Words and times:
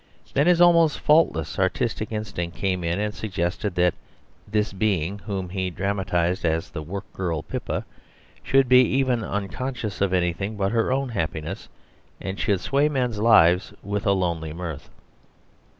Then 0.33 0.47
his 0.47 0.59
almost 0.59 0.99
faultless 0.99 1.59
artistic 1.59 2.11
instinct 2.11 2.57
came 2.57 2.83
in 2.83 2.99
and 2.99 3.13
suggested 3.13 3.75
that 3.75 3.93
this 4.47 4.73
being, 4.73 5.19
whom 5.19 5.49
he 5.49 5.69
dramatised 5.69 6.43
as 6.43 6.71
the 6.71 6.81
work 6.81 7.05
girl, 7.13 7.43
Pippa, 7.43 7.85
should 8.41 8.67
be 8.67 8.81
even 8.81 9.23
unconscious 9.23 10.01
of 10.01 10.11
anything 10.11 10.57
but 10.57 10.71
her 10.71 10.91
own 10.91 11.09
happiness, 11.09 11.69
and 12.19 12.39
should 12.39 12.61
sway 12.61 12.89
men's 12.89 13.19
lives 13.19 13.75
with 13.83 14.07
a 14.07 14.13
lonely 14.13 14.53
mirth. 14.53 14.89